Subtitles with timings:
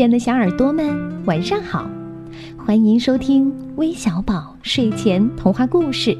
[0.00, 1.86] 亲爱的小耳朵们，晚上好！
[2.56, 6.16] 欢迎收听微小宝睡前童话故事，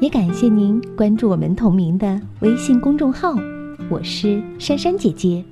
[0.00, 3.34] 也感谢您关注我们同名的微信公众号。
[3.88, 5.44] 我是珊珊姐姐。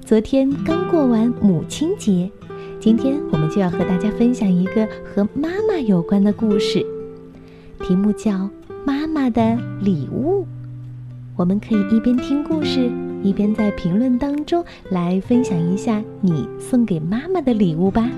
[0.00, 2.28] 昨天刚过完母亲节，
[2.80, 6.84] 今天我们就要和大家分享一个和妈妈有关的故事，
[7.84, 8.32] 题目叫
[8.84, 10.42] 《妈妈的礼物》。
[11.36, 12.90] 我们可以一边听故事。
[13.22, 18.10] 一边在评论当中来分享一下你送给妈妈的礼物吧。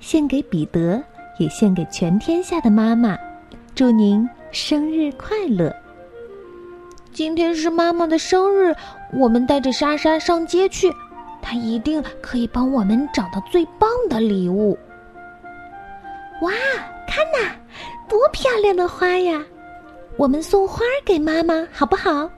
[0.00, 1.02] 献给彼得，
[1.38, 3.18] 也献给全天下的妈妈，
[3.74, 5.74] 祝您生日快乐！
[7.12, 8.74] 今天是妈妈的生日，
[9.12, 10.90] 我们带着莎莎上街去，
[11.42, 14.78] 她一定可以帮我们找到最棒的礼物。
[16.42, 16.52] 哇，
[17.06, 17.54] 看呐！
[18.08, 19.44] 多漂亮的花呀！
[20.16, 22.28] 我们送花给妈妈好不好？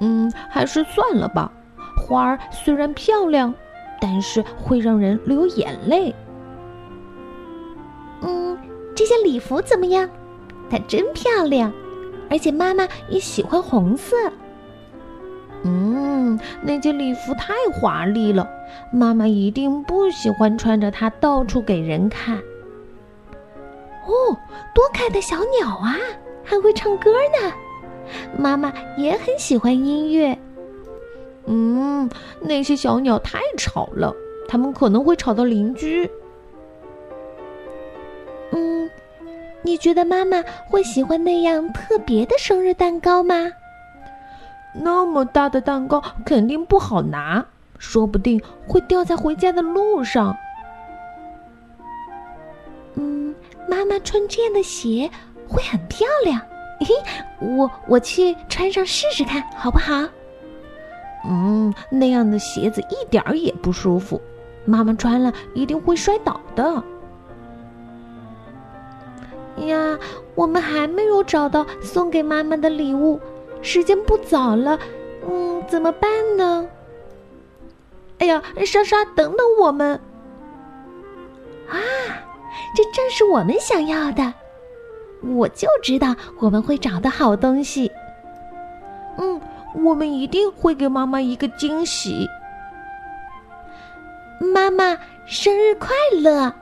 [0.00, 1.50] 嗯，还是算了吧。
[1.96, 3.54] 花儿虽然漂亮，
[4.00, 6.14] 但是会让人流眼泪。
[8.20, 8.58] 嗯，
[8.94, 10.08] 这件礼服怎么样？
[10.68, 11.72] 它真漂亮，
[12.28, 14.14] 而且妈妈也喜欢红色。
[15.62, 18.46] 嗯，那件礼服太华丽了，
[18.92, 22.38] 妈妈一定不喜欢穿着它到处给人看。
[24.06, 24.36] 哦，
[24.74, 25.96] 多可爱的小鸟啊，
[26.44, 27.52] 还会唱歌呢！
[28.38, 30.36] 妈妈也很喜欢音乐。
[31.46, 32.08] 嗯，
[32.40, 34.14] 那些小鸟太吵了，
[34.48, 36.10] 它们可能会吵到邻居。
[38.52, 38.88] 嗯，
[39.62, 43.52] 你觉得妈妈会喜欢那样特别的生日蛋糕吗？
[44.72, 47.44] 那么大的蛋糕肯定不好拿，
[47.78, 50.36] 说不定会掉在回家的路上。
[54.00, 55.10] 穿这样的鞋
[55.48, 56.40] 会很漂亮，
[56.80, 56.86] 嘿，
[57.40, 60.08] 我我去穿上试试看，好不好？
[61.28, 64.20] 嗯，那样的鞋子一点儿也不舒服，
[64.64, 66.82] 妈妈穿了一定会摔倒的。
[69.66, 69.98] 呀，
[70.34, 73.18] 我们还没有找到送给妈妈的礼物，
[73.62, 74.78] 时间不早了，
[75.28, 76.68] 嗯，怎么办呢？
[78.18, 80.00] 哎呀，莎莎，等等我们！
[81.68, 81.76] 啊！
[82.74, 84.34] 这正是我们想要的，
[85.22, 87.90] 我就知道我们会找到好东西。
[89.18, 89.40] 嗯，
[89.74, 92.28] 我们一定会给妈妈一个惊喜。
[94.38, 95.88] 妈妈生日快
[96.20, 96.52] 乐！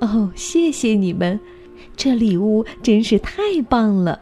[0.00, 1.38] 哦，谢谢你们，
[1.96, 4.20] 这礼物真是太棒了。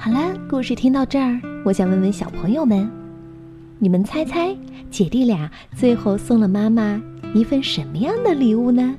[0.00, 2.88] 好了，故事听到这儿，我想问问小朋友们，
[3.80, 4.56] 你们猜猜
[4.92, 7.02] 姐弟俩最后送了妈妈
[7.34, 8.94] 一份什么样的礼物呢？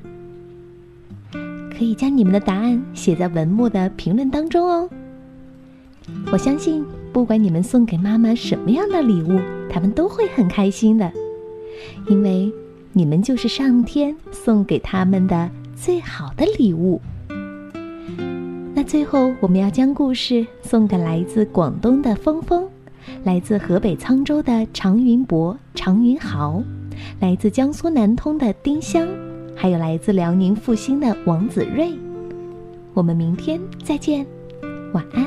[1.71, 4.89] 可以将你们的答案写在文末的评论当中哦。
[6.33, 9.39] 我相信，不管你们送给妈妈什么样的礼物，
[9.69, 11.09] 他们都会很开心的，
[12.09, 12.51] 因为
[12.91, 16.99] 你们就是上天送给他们的最好的礼物。
[18.89, 22.67] 最后，我们要将故事送给来自广东的峰峰，
[23.23, 26.63] 来自河北沧州的常云博、常云豪，
[27.19, 29.07] 来自江苏南通的丁香，
[29.55, 31.93] 还有来自辽宁阜新的王子睿。
[32.95, 34.25] 我们明天再见，
[34.91, 35.18] 晚安。